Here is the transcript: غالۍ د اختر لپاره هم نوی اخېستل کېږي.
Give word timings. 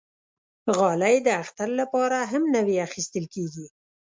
غالۍ 0.77 1.15
د 1.23 1.27
اختر 1.41 1.69
لپاره 1.79 2.17
هم 2.31 2.43
نوی 2.55 2.75
اخېستل 2.87 3.25
کېږي. 3.33 3.65